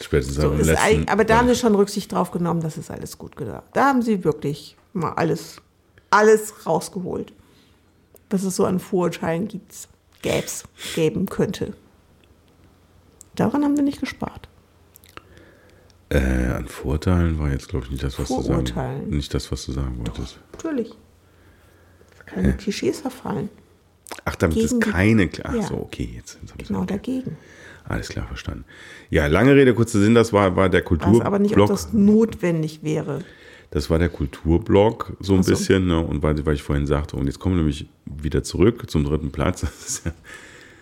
[0.00, 1.08] Spätestens So beim ist letzten.
[1.08, 3.64] aber da haben sie schon Rücksicht drauf genommen, das ist alles gut gedacht.
[3.74, 5.56] Da haben sie wirklich mal alles,
[6.08, 7.34] alles rausgeholt.
[8.30, 9.74] Was es so an Vorurteilen gibt,
[10.22, 11.74] gäb's, geben könnte.
[13.36, 14.48] Daran haben wir nicht gespart.
[16.10, 19.08] Äh, an Vorteilen war jetzt, glaube ich, nicht das, was du sagen.
[19.08, 20.38] Nicht das, was du sagen wolltest.
[20.52, 20.92] Natürlich.
[22.26, 23.48] keine Klischees verfallen.
[24.26, 25.30] Ach, damit Gegen ist keine.
[25.44, 25.62] Ach Ja.
[25.62, 26.38] so, okay, jetzt.
[26.42, 27.36] jetzt Genau dagegen.
[27.84, 28.64] Alles klar, verstanden.
[29.10, 31.24] Ja, lange Rede, kurzer Sinn, das war, war der Weiß Kulturblock.
[31.24, 33.24] aber nicht, ob das notwendig wäre.
[33.70, 35.50] Das war der Kulturblock so ein so.
[35.50, 35.98] bisschen, ne?
[35.98, 39.32] und weil, weil ich vorhin sagte, und jetzt kommen wir nämlich wieder zurück zum dritten
[39.32, 39.62] Platz.
[39.62, 40.12] Das ist ja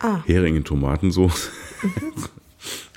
[0.02, 0.22] Ah.
[0.26, 1.50] Hering in Tomatensauce.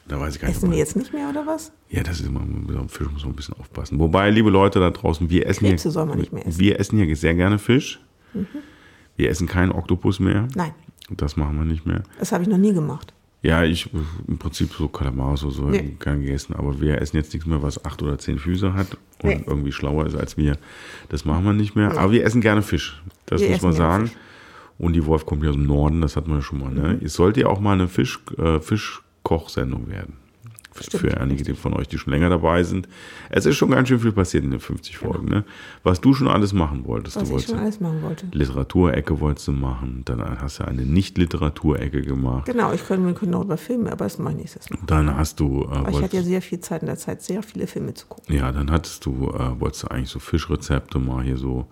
[0.08, 1.72] da weiß ich gar nicht, Essen wir jetzt nicht mehr oder was?
[1.90, 4.00] Ja, das ist immer, am Fisch muss man ein bisschen aufpassen.
[4.00, 6.58] Wobei, liebe Leute da draußen, wir essen Krebse hier, soll man nicht mehr essen.
[6.58, 6.66] Mhm.
[6.66, 8.00] wir essen hier sehr gerne Fisch.
[9.16, 10.48] Wir essen keinen Oktopus mehr.
[10.56, 10.72] Nein,
[11.10, 12.04] Das machen wir nicht mehr.
[12.20, 13.14] das habe ich noch nie gemacht.
[13.44, 13.90] Ja, ich
[14.28, 15.98] im Prinzip so Kalamaris oder so Nee.
[16.00, 19.30] gern gegessen, aber wir essen jetzt nichts mehr, was acht oder zehn Füße hat und
[19.30, 19.44] Nee.
[19.46, 20.58] irgendwie schlauer ist als wir.
[21.10, 21.92] Das machen wir nicht mehr.
[21.98, 23.04] Aber wir essen gerne Fisch.
[23.26, 24.08] Das Wir muss man sagen.
[24.08, 24.18] Fisch.
[24.80, 26.72] Und die Wolf kommt ja aus dem Norden, das hat man ja schon mal.
[26.74, 27.00] Ne?
[27.04, 28.60] Es sollte ja auch mal eine Fisch, äh,
[29.24, 30.18] Fischkochsendung werden.
[30.76, 32.88] Stimmt, Für einige von euch, die schon länger dabei sind.
[33.30, 35.28] Es ist schon ganz schön viel passiert in den 50 Folgen.
[35.28, 35.44] Ne?
[35.84, 37.16] Was du schon alles machen wolltest.
[37.16, 38.26] Was du ich wolltest schon alles machen wollte.
[38.32, 42.46] Literaturecke wolltest du machen, dann hast du eine Nicht-Literaturecke gemacht.
[42.46, 44.80] Genau, ich könnte, wir können auch über Filme, aber das mache ich nächstes Mal.
[44.88, 47.44] Dann hast du, äh, Aber ich hatte ja sehr viel Zeit in der Zeit, sehr
[47.44, 48.36] viele Filme zu gucken.
[48.36, 51.68] Ja, dann hattest du, äh, wolltest du eigentlich so Fischrezepte mal hier so,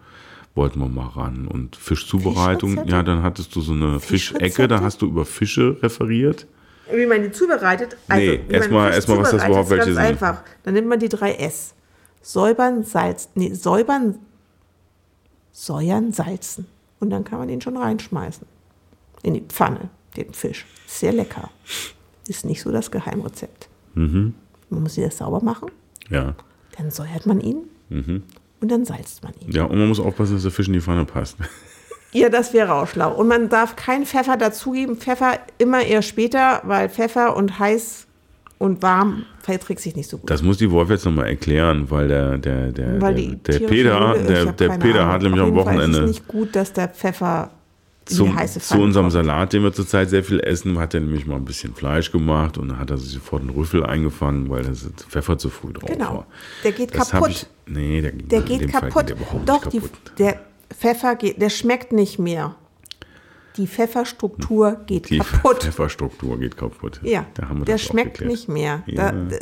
[0.54, 1.48] wollten wir mal ran.
[1.48, 6.46] Und Fischzubereitung, ja, dann hattest du so eine Fischecke, da hast du über Fische referiert.
[6.92, 7.98] Wie man die zubereitet?
[8.08, 10.06] Also, Nee, erstmal- erstmal, was das überhaupt ist welche ganz sind.
[10.06, 10.44] einfach.
[10.64, 11.74] Dann nimmt man die drei S.
[12.22, 14.20] Säubern, Salz, nee, säubern,
[15.52, 16.66] säuern, salzen.
[17.00, 18.46] Und dann kann man den schon reinschmeißen.
[19.24, 20.66] In die Pfanne, den Fisch.
[20.88, 21.50] Sehr lecker.
[22.28, 23.68] Ist nicht so das Geheimrezept.
[23.96, 24.36] Mhm.
[24.70, 25.70] Man muss ihn erst sauber machen,
[26.10, 26.36] Ja.
[26.78, 29.48] dann säuert man ihn und dann salzt man ihn.
[29.48, 29.54] Mhm.
[29.54, 31.38] Ja, und man muss aufpassen, dass der Fisch in die Pfanne passt.
[32.14, 33.14] Ja, das wäre auch schlau.
[33.14, 34.98] Und man darf keinen Pfeffer dazugeben.
[34.98, 38.08] Pfeffer immer eher später, weil Pfeffer und heiß
[38.58, 40.30] und warm verträgt sich nicht so gut.
[40.30, 44.14] Das muss die Wolf jetzt nochmal erklären, weil der, der, der, weil der, der Peter,
[44.18, 46.90] der, der Peter hat nämlich am jeden Fall Wochenende ist es nicht gut, dass der
[46.90, 47.50] Pfeffer
[48.06, 49.14] zum, zu unserem kommt.
[49.14, 52.58] Salat, den wir zurzeit sehr viel essen, hat er nämlich mal ein bisschen Fleisch gemacht
[52.58, 55.90] und dann hat er sich sofort einen Rüffel eingefangen, weil das Pfeffer zu früh drauf
[55.90, 56.18] Genau.
[56.18, 56.28] war.
[56.64, 57.30] Der geht Das kaputt.
[57.32, 59.08] Ich, nee, der, Der geht Fall kaputt.
[59.08, 60.12] Geht der Doch, nicht die, kaputt.
[60.20, 60.40] der
[60.74, 62.56] Pfeffer geht, der schmeckt nicht mehr.
[63.58, 65.58] Die Pfefferstruktur geht Die kaputt.
[65.64, 67.02] Pfefferstruktur geht kaputt.
[67.04, 67.26] Ja,
[67.68, 68.32] der schmeckt geklärt.
[68.32, 68.84] nicht mehr.
[68.86, 69.12] Ja.
[69.12, 69.42] Da, das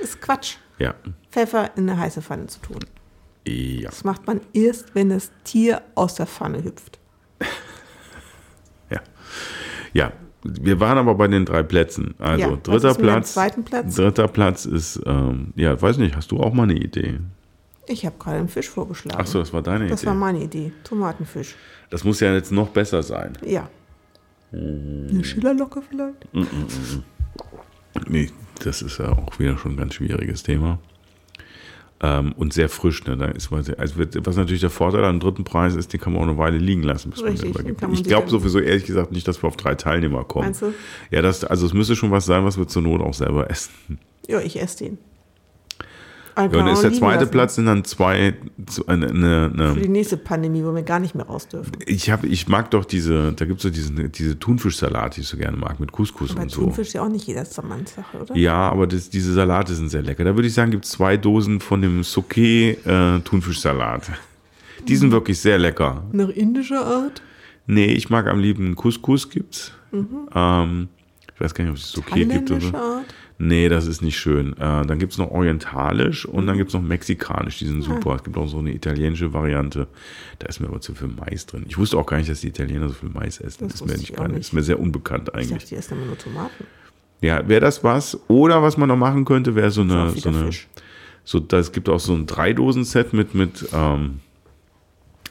[0.00, 0.56] ist Quatsch.
[0.78, 0.94] Ja.
[1.30, 2.78] Pfeffer in eine heiße Pfanne zu tun.
[3.46, 3.90] Ja.
[3.90, 6.98] Das macht man erst, wenn das Tier aus der Pfanne hüpft.
[8.90, 9.00] Ja.
[9.92, 10.12] Ja.
[10.44, 12.14] Wir waren aber bei den drei Plätzen.
[12.18, 13.34] Also Ja, dritter Platz.
[13.34, 13.94] zweiten Platz?
[13.94, 17.20] Dritter Platz ist, ähm, ja, weiß nicht, hast du auch mal eine Idee?
[17.86, 19.18] Ich habe gerade einen Fisch vorgeschlagen.
[19.20, 20.08] Ach so, das war deine Das Idee.
[20.08, 20.72] war meine Idee.
[20.84, 21.56] Tomatenfisch.
[21.90, 23.32] das muss ja jetzt noch besser sein.
[23.44, 23.68] Ja.
[24.50, 25.08] Hm.
[25.10, 26.26] Eine Schillerlocke vielleicht?
[28.08, 28.30] Nee,
[28.64, 30.78] das ist ja auch wieder schon ein ganz schwieriges Thema.
[32.04, 33.04] Ähm, und sehr frisch.
[33.04, 33.16] Ne?
[33.16, 36.00] Da ist man sehr, also wird, was natürlich der Vorteil am dritten Preis ist, den
[36.00, 37.82] kann man auch eine Weile liegen lassen, bis man Richtig, den den übergibt.
[37.82, 40.46] man Ich glaube sowieso ehrlich gesagt nicht, dass wir auf drei Teilnehmer kommen.
[40.46, 40.74] Meinst du?
[41.10, 43.98] Ja, das, also es müsste schon was sein, was wir zur Not auch selber essen.
[44.28, 44.98] Ja, ich esse den.
[46.36, 47.26] Ja, Aber und ist der zweite.
[47.26, 48.34] Platz sind dann zwei,
[48.86, 51.72] eine, eine, Für die nächste Pandemie, wo wir gar nicht mehr raus dürfen.
[51.86, 55.26] ich, hab, ich mag doch diese, da gibt es so diesen, diese Thunfischsalat, die ich
[55.28, 56.62] so gerne mag, mit Couscous Aber und so.
[56.62, 57.66] Thunfisch ist ja auch nicht jeder Sache,
[58.20, 58.34] oder?
[58.36, 60.24] Ja, aber das, diese Salate sind sehr lecker.
[60.24, 64.10] Da würde ich sagen, gibt es zwei Dosen von dem Soke äh, Thunfischsalat.
[64.88, 64.96] Die Mhm.
[64.98, 66.02] sind wirklich sehr lecker.
[66.12, 67.22] Nach indischer Art?
[67.66, 69.72] Nee, ich mag am liebsten Couscous gibt's.
[69.92, 70.28] Mhm.
[70.34, 70.88] Ähm,
[71.34, 72.72] ich weiß gar nicht, ob es Soke gibt oder so.
[73.38, 74.52] Nee, das ist nicht schön.
[74.52, 76.46] Äh, dann gibt es noch orientalisch und Mhm.
[76.46, 77.58] dann gibt es noch mexikanisch.
[77.58, 77.68] Die Ah.
[77.68, 78.14] sind super.
[78.16, 79.88] Es gibt auch so eine italienische Variante.
[80.38, 81.64] Da ist mir aber zu viel Mais drin.
[81.66, 83.66] Ich wusste auch gar nicht, dass die Italiener so viel Mais essen.
[83.66, 84.36] Das ist, mir nicht ich nicht.
[84.38, 85.50] ist mir sehr unbekannt Ich eigentlich.
[85.50, 86.64] dachte, die essen immer nur Tomaten.
[87.20, 88.18] Ja, wäre das was?
[88.28, 90.68] Oder was man noch machen könnte, wäre so eine, so eine, Fisch.
[91.24, 94.20] so, das gibt auch so ein Drei-Dosen-Set mit, mit ähm,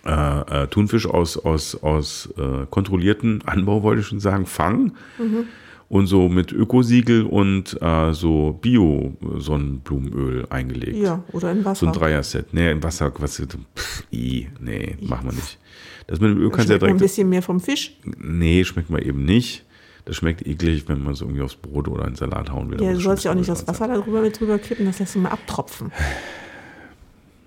[0.05, 4.93] äh, äh, Thunfisch aus, aus, aus äh, kontrollierten Anbau, wollte ich schon sagen, Fang.
[5.17, 5.45] Mhm.
[5.91, 10.95] Und so mit Ökosiegel und äh, so Bio-Sonnenblumenöl eingelegt.
[10.95, 11.81] Ja, oder in Wasser.
[11.81, 12.53] So ein Dreier-Set.
[12.53, 13.35] Nee, im Wasser, was,
[13.75, 15.59] pff, i, nee, machen wir nicht.
[16.07, 17.01] Das mit dem Öl kannst du ja noch ein direkt.
[17.01, 17.97] bisschen mehr vom Fisch.
[18.17, 19.65] Nee, schmeckt mal eben nicht.
[20.05, 22.81] Das schmeckt eklig, wenn man es irgendwie aufs Brot oder in den Salat hauen will.
[22.81, 25.19] Ja, du sollst ja auch nicht das Wasser darüber mit drüber kippen, das lässt du
[25.19, 25.91] mal abtropfen.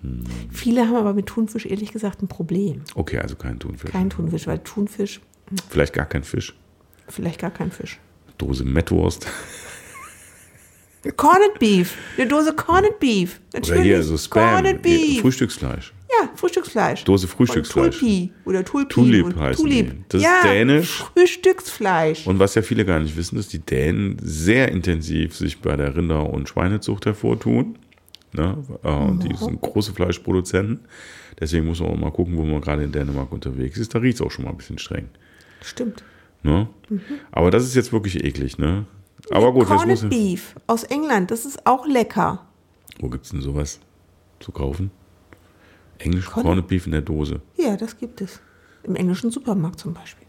[0.02, 0.24] Hm.
[0.50, 2.82] Viele haben aber mit Thunfisch ehrlich gesagt ein Problem.
[2.94, 3.90] Okay, also kein Thunfisch.
[3.90, 5.22] Kein Thunfisch, weil Thunfisch,
[5.70, 6.54] Vielleicht gar kein Fisch.
[7.08, 7.98] vielleicht gar kein Fisch.
[8.38, 9.26] Dose Mettwurst.
[11.16, 13.40] Corned Beef, eine Dose Corned Beef.
[13.52, 13.82] Oder Natürlich.
[13.82, 14.50] hier so Spam.
[14.62, 15.20] Corned Hier, Beef.
[15.20, 15.92] Frühstücksfleisch.
[16.08, 17.04] ja, Frühstücksfleisch.
[17.04, 17.96] Dose Frühstücksfleisch.
[17.96, 18.88] Von Tulpi oder Tulpi.
[18.88, 19.94] Tulip und heißen Tulip.
[20.08, 21.02] Das ist ja, dänisch.
[21.14, 22.26] Frühstücksfleisch.
[22.26, 25.94] Und was ja viele gar nicht wissen, ist, die Dänen sehr intensiv sich bei der
[25.94, 27.76] Rinder- und Schweinezucht hervortun.
[28.32, 28.56] Ne?
[28.82, 30.80] Äh, Die sind große Fleischproduzenten.
[31.38, 33.94] Deswegen muss man auch mal gucken, wo man gerade in Dänemark unterwegs ist.
[33.94, 35.08] Da riecht es auch schon mal ein bisschen streng.
[35.62, 36.02] Stimmt.
[36.44, 36.68] Ne?
[37.32, 38.58] Aber das ist jetzt wirklich eklig.
[38.58, 38.84] Ne?
[39.30, 42.46] Aber gut, jetzt muss Corned Beef aus England, das ist auch lecker.
[43.00, 43.80] Wo gibt es denn sowas
[44.40, 44.90] zu kaufen?
[45.98, 47.40] Englisch Corned- Corned Beef in der Dose.
[47.56, 48.40] Ja, das gibt es.
[48.82, 50.26] Im englischen Supermarkt zum Beispiel.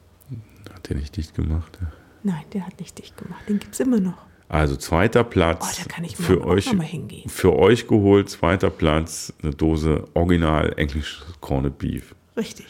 [0.74, 1.78] Hat der nicht dicht gemacht?
[2.24, 3.42] Nein, der hat nicht dicht gemacht.
[3.50, 4.26] Den gibt es immer noch.
[4.48, 6.70] Also zweiter Platz Oh, da kann ich für euch
[7.28, 12.14] für euch geholt, zweiter Platz eine Dose Original Englisch Corned Beef.
[12.38, 12.68] Richtig.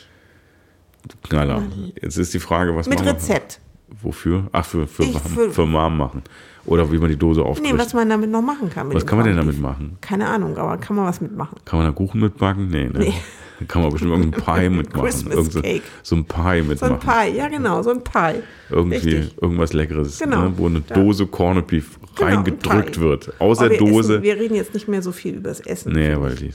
[1.30, 1.64] Knaller.
[2.02, 3.14] Jetzt ist die Frage, was Mit machen wir?
[3.16, 3.60] Rezept.
[4.02, 4.48] Wofür?
[4.52, 6.24] Ach, für, für, Ich- für- für warm machen.
[6.66, 7.72] Oder wie man die Dose aufbricht.
[7.74, 8.92] Nee, was man damit noch machen kann.
[8.92, 9.98] Was kann man denn damit machen?
[10.02, 11.58] Keine Ahnung, aber kann man was mitmachen.
[11.64, 12.70] Kann man da Kuchen mitbacken?
[12.70, 13.00] Nee, ne?
[13.00, 13.14] Nee.
[13.60, 15.06] Da kann man bestimmt irgendeinen Pie mitmachen.
[15.06, 15.84] Christmas so, Cake.
[16.02, 17.00] so ein Pie So ein mitmachen.
[17.00, 18.42] Pie, ja genau, so ein Pie.
[18.72, 19.38] Irgendwie Richtig.
[19.42, 20.42] irgendwas Leckeres, Genau.
[20.50, 20.54] ne?
[20.58, 20.82] wo eine.
[20.82, 23.32] Dose Corned Beef Genau, ein reingedrückt wird.
[23.40, 24.14] Aus Aber der wir Dose.
[24.16, 25.94] Essen, wir reden jetzt nicht mehr so viel über das Essen.
[25.94, 26.52] nee, weil die,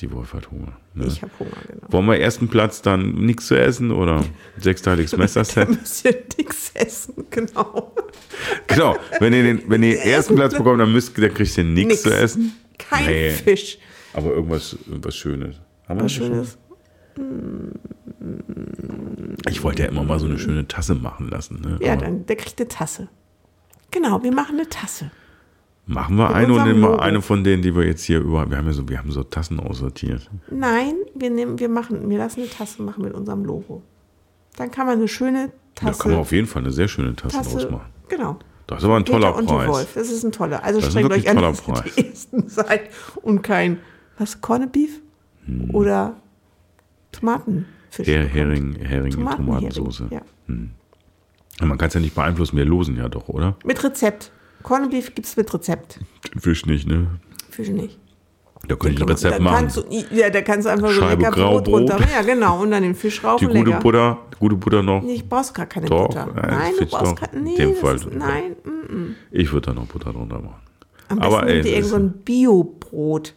[0.00, 0.76] die Wolf hat Hunger.
[0.94, 1.06] Ne?
[1.06, 1.86] Ich habe Hunger, genau.
[1.88, 4.24] Wollen wir ersten Platz dann nichts zu essen oder
[4.58, 5.68] sechsteiliges Messerset?
[5.68, 7.94] müsst ihr nichts essen, genau.
[8.66, 12.02] genau, wenn ihr den, wenn ihr ersten Platz bekommt, dann müsst dann kriegt ihr nichts
[12.02, 12.52] zu essen.
[12.78, 13.30] Kein Nee.
[13.30, 13.78] Fisch.
[14.12, 15.56] Aber irgendwas, irgendwas Schönes.
[15.88, 16.12] Haben wir Was?
[16.12, 16.58] Schönes.
[19.48, 21.60] Ich wollte ja immer mal so eine schöne Tasse machen lassen.
[21.60, 21.78] Ne?
[21.80, 23.08] Ja, Aber dann, der kriegt eine Tasse.
[23.90, 25.10] Genau, wir machen eine Tasse.
[25.86, 28.48] Machen wir eine und nehmen wir eine von denen, die wir jetzt hier über.
[28.50, 30.30] Wir haben ja so, wir haben so Tassen aussortiert.
[30.50, 33.82] Nein, wir nehmen, wir machen, wir lassen eine Tasse machen mit unserem Logo.
[34.56, 36.02] Dann kann man eine schöne Da Tasse.
[36.02, 37.90] kann man auf jeden Fall eine sehr schöne Tasse, Tasse ausmachen.
[38.08, 38.38] genau.
[38.66, 39.68] Das ist aber ein toller Peter Preis.
[39.68, 39.92] Wolf.
[39.94, 40.64] Das ist ein toller.
[40.64, 42.88] Also Das strengt euch an, toller dass ihr die Ersten seid
[43.20, 43.78] und kein,
[44.16, 45.02] was, Corned Beef?
[45.44, 45.68] Hm.
[45.74, 46.16] Oder
[47.12, 48.06] Tomatenfisch.
[48.06, 48.32] Bekommt.
[48.34, 50.02] Hering, Hering in Tomatenhering, Tomatensauce.
[50.10, 50.22] Ja.
[51.60, 53.56] Ja, Man kann es ja nicht beeinflussen, wir losen ja doch, oder?
[53.64, 54.32] Mit Rezept.
[54.64, 56.00] Corned Beef gibt es mit Rezept.
[56.36, 57.06] Fisch nicht, ne?
[57.50, 58.00] Fisch nicht.
[58.66, 59.88] Da könnte ich ein Rezept kannst machen.
[60.10, 61.98] Du, ja, da kannst du einfach so Scheibe lecker Brot runter.
[62.12, 62.62] Ja, genau.
[62.62, 63.78] Und dann den Fisch rauf Die gute lecker.
[63.78, 65.02] Butter, die gute Butter noch.
[65.02, 66.26] Nee, ich brauchst gar keine Doch, Butter.
[66.34, 67.22] nein, Nein, du brauchst.
[67.34, 67.96] In Nee, dem Fall.
[67.96, 68.56] Ist, nein.
[68.64, 69.14] mm.
[69.32, 70.62] Ich würde da noch Butter drunter machen.
[71.08, 73.34] Am besten Aber ey, das irgend so ein Bio-Brot.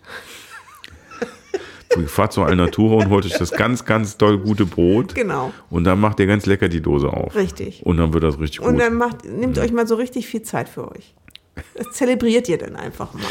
[1.95, 5.15] Ihr fahrt zu Alnatura und holt euch das ganz, ganz doll gute Brot.
[5.15, 5.52] Genau.
[5.69, 7.36] Und dann macht ihr ganz lecker die Dose auf.
[7.36, 7.86] Richtig.
[7.86, 8.67] Und dann wird das richtig gut.
[8.67, 11.15] Und dann macht, nehmt euch mal so richtig viel Zeit für euch.
[11.76, 13.22] Das zelebriert ihr dann einfach mal.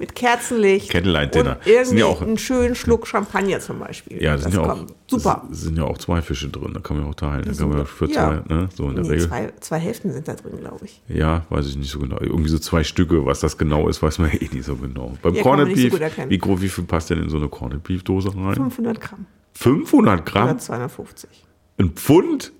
[0.00, 0.90] Mit Kerzenlicht.
[0.90, 1.58] Candlelight-Dinner.
[1.60, 4.20] Und irgendwie ja auch- einen schönen Schluck Champagner zum Beispiel.
[4.20, 4.84] ja, das sind ja auch.
[5.08, 5.44] Super.
[5.52, 6.72] sind ja auch zwei Fische drin.
[6.74, 7.44] Da kann man ja auch teilen.
[7.44, 8.42] Da kann man für Ja.
[8.42, 8.68] zwei, ne?
[8.74, 9.28] So in der Nee, Regel.
[9.28, 11.00] zwei, zwei Hälften sind da drin, glaube ich.
[11.08, 12.18] Ja, weiß ich nicht so genau.
[12.20, 15.14] Irgendwie so zwei Stücke, was das genau ist, weiß man eh nicht so genau.
[15.22, 16.30] Beim Ja, Corned so Beef, erkennen.
[16.30, 18.54] wie, wie viel passt denn in so eine Corned Beef Dose rein?
[18.56, 20.58] 500 Gramm 500 oder Gramm?
[20.58, 21.30] 250.
[21.78, 22.52] Ein Pfund?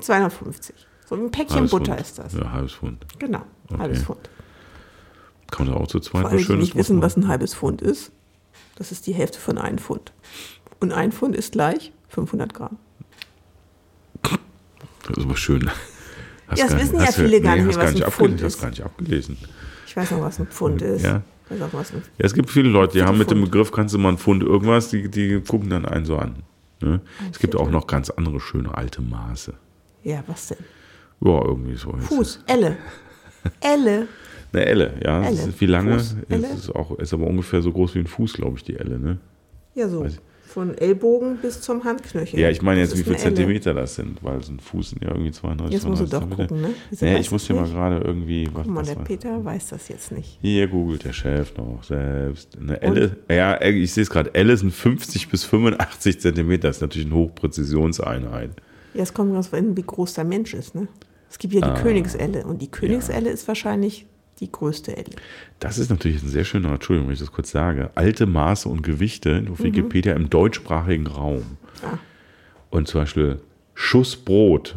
[0.00, 0.74] 250.
[1.08, 2.00] So ein Päckchen Halbes Butter Pfund.
[2.00, 2.32] ist das.
[2.34, 3.06] Ja, halbes Pfund.
[3.18, 3.42] Genau,
[3.78, 4.28] halbes Pfund.
[5.52, 7.02] Kann man da auch zu zweit was Schönes nicht wissen, machen?
[7.04, 8.10] was ein halbes Pfund ist,
[8.74, 10.12] das ist die Hälfte von einem Pfund.
[10.80, 12.78] Und ein Pfund ist gleich 500 Gramm.
[14.22, 15.70] Das ist aber schön.
[16.48, 18.40] Hast Ja, das gar- wissen ja viele gar nicht hast mehr, was nicht ein Pfund
[18.40, 18.60] ist.
[18.60, 19.36] gar nicht abgelesen.
[19.86, 21.02] Ich weiß noch, was ein Pfund ist.
[21.04, 21.22] Ja.
[21.50, 23.42] Ich auch, was ein Ja, es gibt viele Leute, die haben mit dem.
[23.42, 26.36] Begriff, kannst du mal ein Pfund irgendwas, die, die gucken dann einen so an.
[26.80, 27.00] Ne?
[27.30, 29.54] Es gibt auch noch ganz andere schöne alte Maße.
[30.04, 30.58] Ja, was denn?
[31.20, 31.92] Ja, irgendwie so.
[31.92, 32.76] Fuß, Elle.
[33.60, 34.08] Elle.
[34.52, 35.22] Eine Elle, ja.
[35.24, 35.52] Elle.
[35.58, 35.94] Wie lange?
[35.98, 36.46] Fuß, Elle.
[36.46, 38.98] Es ist, auch, ist aber ungefähr so groß wie ein Fuß, glaube ich, die Elle.
[38.98, 39.18] Ne?
[39.74, 40.06] Ja, so.
[40.46, 42.38] Von Ellbogen bis zum Handknöchel.
[42.38, 43.16] Ja, ich meine jetzt, wie viele.
[43.16, 46.36] Zentimeter das sind, weil so ein Fuß sind ja irgendwie 32, Jetzt musst du 32
[46.36, 46.74] doch gucken, ne?
[46.90, 48.46] Wieso weißt ich muss hier mal gerade irgendwie.
[48.52, 50.38] Was, Guck mal, der Peter weiß das jetzt nicht.
[50.42, 52.58] Hier googelt der Chef noch selbst.
[52.60, 54.34] Eine Elle, ja, ich sehe es gerade.
[54.34, 56.68] Elle sind 50 bis 85 Zentimeter.
[56.68, 58.50] Das ist natürlich eine Hochpräzisionseinheit.
[58.92, 60.86] Ja, es kommt ganz an, wie groß der Mensch ist, ne?
[61.30, 61.80] Es gibt ja die Ah.
[61.82, 64.04] Königselle und die Königselle ist wahrscheinlich
[64.42, 65.16] die größte Elle.
[65.60, 68.82] Das ist natürlich ein sehr schöner, Entschuldigung, wenn ich das kurz sage, alte Maße und
[68.82, 71.56] Gewichte auf Wikipedia im deutschsprachigen Raum.
[71.82, 71.98] Ah.
[72.70, 73.40] Und zum Beispiel
[73.74, 74.76] Schuss Brot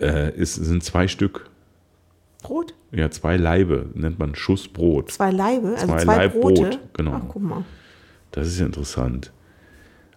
[0.00, 1.50] äh, ist, sind zwei Stück.
[2.42, 2.74] Brot?
[2.92, 5.10] Ja, zwei Laibe nennt man Schuss Brot.
[5.10, 6.62] Zwei Leibe, also Zwei zwei, Laib Brote.
[6.62, 7.12] Brot, genau.
[7.14, 7.64] Ach, guck mal.
[8.32, 9.32] Das ist ja interessant.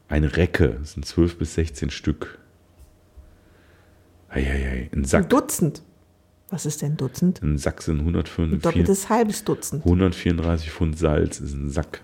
[0.08, 2.38] Eine Recke, sind 12 bis 16 Stück.
[4.29, 5.29] Eieiei, ein Ein Sack.
[5.29, 5.82] Dutzend.
[6.54, 7.42] Was ist denn Dutzend?
[7.42, 9.84] Ein Sack sind Ein 134, doppeltes halbes Dutzend.
[9.84, 12.02] 134 Pfund Salz, ist ein Sack.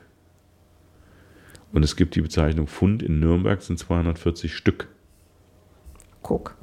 [1.72, 4.88] Und es gibt die Bezeichnung Pfund in Nürnberg sind 240 Stück.
[6.24, 6.56] Guck.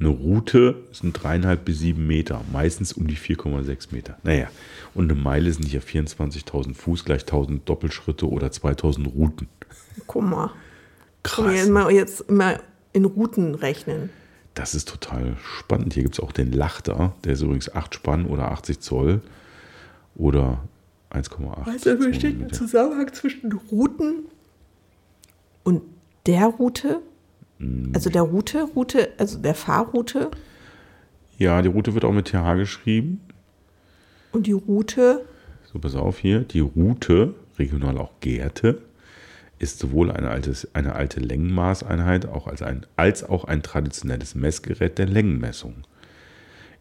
[0.00, 4.18] Eine Route sind dreieinhalb bis sieben Meter, meistens um die 4,6 Meter.
[4.24, 4.48] Naja,
[4.92, 9.46] und eine Meile sind hier 24.000 Fuß, gleich 1000 Doppelschritte oder 2000 Routen.
[10.08, 10.50] Guck mal.
[11.22, 11.54] Kann Krass.
[11.54, 12.58] ich immer jetzt immer
[12.92, 14.10] in Routen rechnen.
[14.54, 15.94] Das ist total spannend.
[15.94, 19.20] Hier gibt es auch den Lachter, der ist übrigens 8 Spann oder 80 Zoll.
[20.16, 20.58] Oder
[21.10, 21.66] 1,8.
[21.66, 22.52] Also besteht ein.
[22.52, 24.24] Zusammenhang zwischen Routen
[25.62, 25.82] und
[26.26, 27.00] der Route?
[27.58, 27.92] Hm.
[27.94, 30.30] Also der Route, Route, also der Fahrroute
[31.38, 33.20] Ja, die Route wird auch mit TH geschrieben.
[34.32, 35.24] und die Route.
[35.72, 36.40] So, pass auf hier.
[36.40, 38.82] Die Route, regional auch Gerte,
[39.60, 44.98] ist sowohl eine, altes, eine alte Längenmaßeinheit auch als, ein, als auch ein traditionelles Messgerät
[44.98, 45.84] der Längenmessung.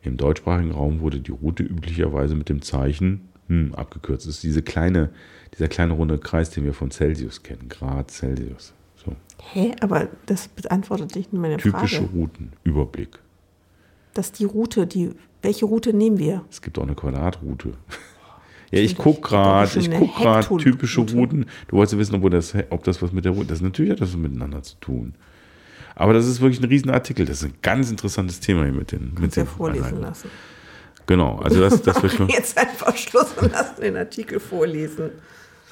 [0.02, 4.26] Im deutschsprachigen Raum wurde die Route üblicherweise mit dem Zeichen hm, abgekürzt.
[4.26, 5.10] Das ist diese kleine,
[5.58, 7.68] dieser kleine runde Kreis, den wir von Celsius kennen.
[7.68, 8.74] Grad Celsius.
[8.96, 9.14] So.
[9.52, 9.74] Hä?
[9.82, 12.12] Aber das beantwortet nicht meine Typische Frage.
[12.14, 13.20] Routen, Überblick.
[14.14, 15.12] Dass die Route, die,
[15.42, 16.46] welche Route nehmen wir?
[16.50, 17.74] Es gibt auch eine Quadratroute.
[18.72, 21.46] Ja, ich gucke gerade, ich guck gerade typische Routen.
[21.68, 24.16] Du wolltest wissen, ob das, ob das was mit der Route, das natürlich hat das
[24.16, 25.14] miteinander zu tun.
[25.96, 27.26] Aber das ist wirklich ein Riesenartikel.
[27.26, 30.02] Das ist ein ganz interessantes Thema hier mit den, mit Kannst ja den vorlesen Einheiten.
[30.02, 30.30] lassen.
[31.08, 35.10] Genau, also das, das wird schon, Jetzt einfach Schluss und lass den Artikel vorlesen.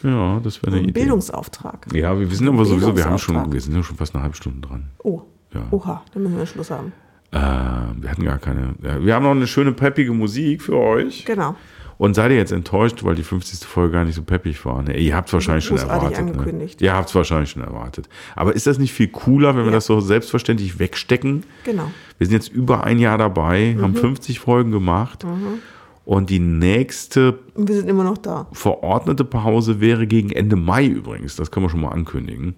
[0.04, 1.00] ja, das wäre eine Ein Idee.
[1.02, 1.88] Bildungsauftrag.
[1.94, 4.36] Ja, wir sind aber sowieso, wir haben schon, wir sind ja schon fast eine halbe
[4.36, 4.88] Stunde dran.
[5.04, 5.22] Oh.
[5.54, 5.62] Ja.
[5.72, 6.92] Oha, dann müssen wir Schluss haben.
[7.32, 8.76] Äh, wir hatten gar keine.
[8.82, 11.24] Ja, wir haben noch eine schöne peppige Musik für euch.
[11.26, 11.56] Genau.
[11.98, 13.68] Und seid ihr jetzt enttäuscht, weil die 50.
[13.68, 14.84] Folge gar nicht so peppig war?
[14.84, 14.98] Ne?
[15.00, 16.12] Ihr habt es wahrscheinlich schon erwartet.
[16.12, 16.32] Ne?
[16.32, 16.80] angekündigt.
[16.82, 18.08] Ihr habt es wahrscheinlich schon erwartet.
[18.36, 19.78] Aber ist das nicht viel cooler, wenn wir Ja.
[19.78, 21.44] das so selbstverständlich wegstecken?
[21.64, 21.90] Genau.
[22.20, 23.82] Wir sind jetzt über ein Jahr dabei, Mhm.
[23.82, 25.26] haben 50 Folgen gemacht.
[26.06, 28.48] Und die nächste wir sind immer noch da.
[28.54, 31.36] verordnete Pause wäre gegen Ende Mai übrigens.
[31.36, 32.56] Das können wir schon mal ankündigen.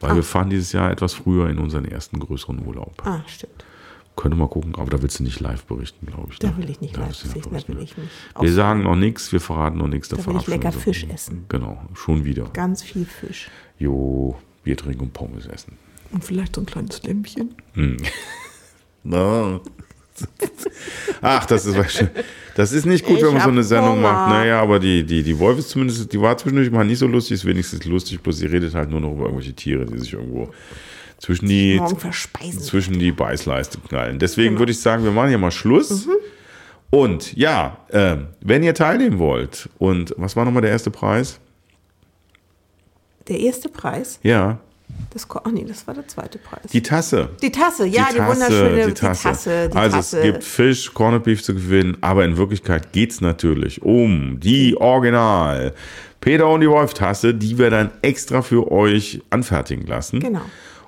[0.00, 0.16] Weil Ah.
[0.16, 2.94] wir fahren dieses Jahr etwas früher in unseren ersten größeren Urlaub.
[3.04, 3.64] Ah, stimmt.
[4.18, 6.40] Könnte mal gucken, aber da willst du nicht live berichten, glaube ich.
[6.40, 6.56] Da ne?
[6.58, 8.08] will ich nicht Da live berichten, da will ich mich
[8.40, 10.08] Wir sagen noch nichts, wir verraten noch nichts.
[10.08, 11.44] Da will ich lecker wir Fisch essen.
[11.48, 12.50] Genau, schon wieder.
[12.52, 13.48] Ganz viel Fisch.
[13.78, 15.74] Jo, Bier trinken und Pommes essen.
[16.10, 17.54] Und vielleicht so ein kleines Lämpchen.
[19.04, 19.62] No.
[21.22, 22.04] Ach, das ist,
[22.56, 24.12] das ist nicht gut, Ich wenn man so eine Sendung Hunger.
[24.12, 24.30] macht.
[24.30, 27.36] Naja, aber die, die, die Wolf ist zumindest, die war zwischendurch mal nicht so lustig,
[27.36, 30.50] ist wenigstens lustig, bloß sie redet halt nur noch über irgendwelche Tiere, die sich irgendwo
[31.18, 31.80] zwischen die,
[32.60, 34.18] zwischen die Beißleiste knallen.
[34.18, 34.60] Deswegen Genau.
[34.60, 36.08] würde ich sagen, wir machen hier mal Schluss.
[36.90, 41.38] Und ja, ähm, wenn ihr teilnehmen wollt, und was war nochmal der erste Preis?
[43.28, 44.58] Der erste Preis, Ja,
[45.10, 46.62] das, ach nee, das war der zweite Preis.
[46.72, 47.28] die Tasse.
[47.42, 49.68] Die Tasse, ja, die, wunderschöne die Tasse.
[49.68, 50.16] Die also Tasse.
[50.18, 54.76] es gibt Fisch, Corned Beef zu gewinnen, aber in Wirklichkeit geht es natürlich um die
[54.78, 55.74] Original
[56.20, 60.20] Peter und die Wolf Tasse, die wir dann extra für euch anfertigen lassen.
[60.20, 60.40] Genau.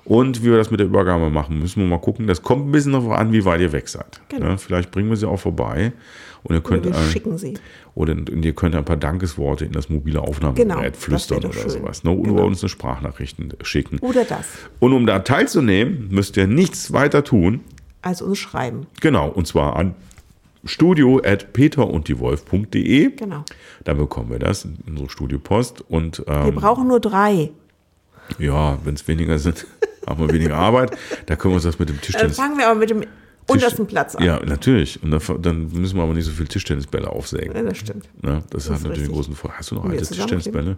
[0.03, 2.25] Und wie wir das mit der Übergabe machen, müssen wir mal gucken.
[2.27, 4.19] Das kommt ein bisschen darauf an, wie weit ihr weg seid.
[4.29, 4.47] Genau.
[4.47, 5.93] Ja, vielleicht bringen wir sie auch vorbei.
[6.43, 7.53] Und ihr könnt, wir äh, schicken sie.
[7.93, 11.69] oder und ihr könnt ein paar Dankesworte in das mobile Aufnahmegerät Genau, flüstern oder schön.
[11.69, 12.03] sowas.
[12.03, 12.09] Ne?
[12.11, 12.45] Oder Genau.
[12.47, 13.99] uns eine Sprachnachrichten schicken.
[13.99, 14.47] Oder das.
[14.79, 17.61] Und um da teilzunehmen, müsst ihr nichts weiter tun.
[18.01, 18.87] Also uns schreiben.
[19.01, 19.93] Genau, und zwar an
[20.65, 23.11] studio at peterunddiewolf.de.
[23.15, 23.43] Genau.
[23.83, 25.81] Da bekommen wir das, in unsere Studiopost.
[25.89, 27.51] Und Wir ähm, brauchen nur drei.
[28.39, 29.67] ja, wenn es weniger sind,
[30.07, 30.91] haben wir weniger Arbeit.
[31.25, 32.35] Da können wir uns das mit dem Dann Tischtennis.
[32.37, 33.03] fangen wir aber mit dem
[33.47, 34.23] untersten Platz an.
[34.23, 35.01] Ja, natürlich.
[35.03, 37.55] Und dann, dann müssen wir aber nicht so viel Tischtennisbälle aufsägen.
[37.55, 38.09] Ja, das stimmt.
[38.23, 38.43] Ne?
[38.49, 39.13] Das, hat ist natürlich einen richtig.
[39.13, 39.59] großen Vorteil.
[39.59, 40.05] Hast du noch alte.
[40.05, 40.77] Tischtennisbälle?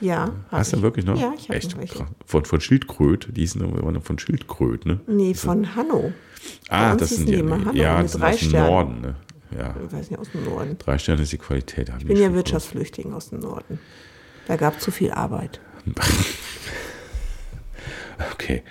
[0.00, 0.32] Ja.
[0.50, 0.82] Hast du ich.
[0.82, 1.18] wirklich noch?
[1.18, 1.94] Ja, ich habe Echt noch welche.
[1.98, 2.08] krass.
[2.26, 5.00] Von, von Schildkröt, die hießen aber von Schildkröt, ne?
[5.06, 6.12] Nee, von Hanno.
[6.68, 8.50] Ah, das sind die, immer Hanno ja, das sind aus dem.
[8.50, 9.14] Norden, ne?
[9.56, 10.76] Ja, Ich weiß nicht, aus dem Norden.
[10.78, 11.92] drei Sterne ist die Qualität.
[11.98, 13.78] Ich bin ja Wirtschaftsflüchtling aus dem Norden.
[14.48, 15.60] Da gab es zu viel Arbeit.
[18.32, 18.62] Okay.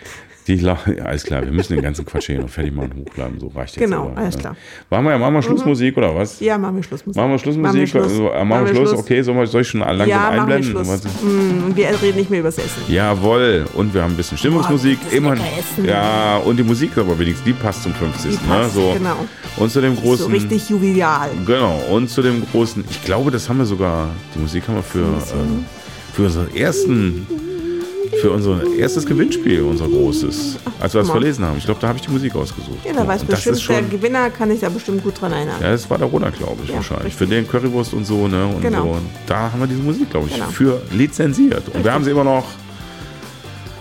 [0.47, 3.39] Die, ja, alles klar, wir müssen den ganzen Quatsch hier noch fertig machen und hochladen.
[3.39, 3.85] So reicht jetzt.
[3.85, 4.41] Genau, aber, alles ne?
[4.41, 4.55] klar.
[4.89, 6.39] Machen wir, machen wir Schlussmusik oder was?
[6.39, 7.05] Ja, machen wir Schluss.
[7.05, 7.61] Machen wir Schlussmusik?
[7.61, 8.03] Machen wir Schluss.
[8.03, 8.93] Also, äh, machen wir Schluss?
[8.93, 10.71] Okay, soll, ich schon langsam ja, machen einblenden?
[10.71, 11.03] Schluss.
[11.21, 12.81] Mm, wir reden nicht mehr übers Essen.
[12.87, 14.97] Jawohl, und wir haben ein bisschen Stimmungsmusik.
[15.01, 15.85] Oh, das Immer, Essen.
[15.85, 18.31] ja, und die Musik aber wenigstens, die passt zum 50.
[18.31, 18.81] Die passt, ne?
[18.81, 18.93] so.
[18.93, 19.17] genau.
[19.57, 20.25] Und zu dem großen.
[20.25, 21.29] So richtig juvial.
[21.45, 24.83] Genau, und zu dem großen, ich glaube, das haben wir sogar, die Musik haben wir
[24.83, 27.27] für, äh, für unseren ersten,
[28.19, 31.57] für unser erstes Gewinnspiel, unser großes, als wir das verlesen haben.
[31.57, 32.79] Ich glaube, da habe ich die Musik ausgesucht.
[32.85, 35.55] Ja, da weiß und bestimmt, schon, der Gewinner kann sich da bestimmt gut dran erinnern.
[35.61, 37.05] ja, das war der Roller, glaube ich, Ja, wahrscheinlich.
[37.07, 37.19] richtig.
[37.19, 38.45] Für den Currywurst und so, ne?
[38.47, 38.83] Und Genau.
[38.83, 38.89] so.
[38.91, 40.47] Und da haben wir diese Musik, glaube ich, Genau.
[40.49, 41.63] für lizenziert.
[41.73, 42.45] Und wir haben sie immer noch.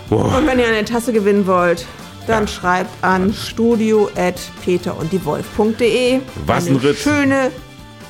[0.09, 1.85] Boah, Und wenn ihr eine Tasse gewinnen wollt,
[2.27, 6.19] dann schreibt an studio.peterunddiewolf.de.
[6.45, 6.97] Was ein eine Ritt.
[6.97, 7.51] schöne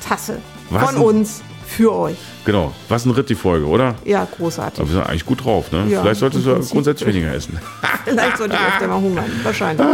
[0.06, 0.38] Tasse
[0.70, 2.16] Was von ein- uns für euch.
[2.44, 2.72] genau.
[2.88, 3.94] Was ein Ritt die Folge, oder?
[4.04, 4.80] Ja, großartig.
[4.80, 5.86] Aber wir sind eigentlich gut drauf, ne?
[5.88, 7.58] Ja, Vielleicht solltest du grundsätzlich weniger essen.
[8.04, 9.24] Vielleicht sollte ich öfter mal hungern.
[9.42, 9.86] Wahrscheinlich.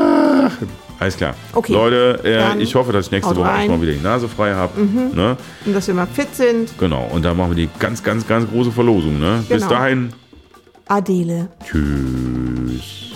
[1.01, 1.35] Alles klar.
[1.53, 1.73] Okay.
[1.73, 3.67] Leute, äh, ich hoffe, dass ich nächste Woche rein.
[3.69, 3.75] Mhm.
[3.77, 4.81] mal wieder die Nase frei habe.
[4.81, 5.37] Ne?
[5.64, 6.77] Und dass wir mal fit sind.
[6.79, 7.09] Genau.
[7.12, 9.19] Und dann machen wir die ganz, ganz, ganz große Verlosung.
[9.21, 9.45] Ne?
[9.49, 9.69] Bis Genau.
[9.69, 10.12] dahin.
[10.88, 11.49] Adele.
[11.64, 13.08] Tschüss.